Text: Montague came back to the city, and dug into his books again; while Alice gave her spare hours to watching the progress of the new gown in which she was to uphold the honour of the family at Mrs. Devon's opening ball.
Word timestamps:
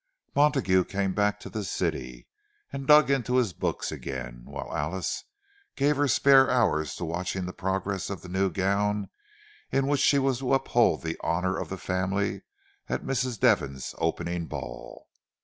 Montague 0.35 0.85
came 0.85 1.13
back 1.13 1.39
to 1.41 1.49
the 1.51 1.63
city, 1.63 2.27
and 2.73 2.87
dug 2.87 3.11
into 3.11 3.35
his 3.35 3.53
books 3.53 3.91
again; 3.91 4.41
while 4.45 4.75
Alice 4.75 5.25
gave 5.75 5.95
her 5.97 6.07
spare 6.07 6.49
hours 6.49 6.95
to 6.95 7.05
watching 7.05 7.45
the 7.45 7.53
progress 7.53 8.09
of 8.09 8.23
the 8.23 8.27
new 8.27 8.49
gown 8.49 9.11
in 9.71 9.85
which 9.85 9.99
she 10.01 10.17
was 10.17 10.39
to 10.39 10.55
uphold 10.55 11.03
the 11.03 11.19
honour 11.23 11.55
of 11.55 11.69
the 11.69 11.77
family 11.77 12.41
at 12.89 13.03
Mrs. 13.05 13.39
Devon's 13.39 13.93
opening 13.99 14.47
ball. 14.47 15.07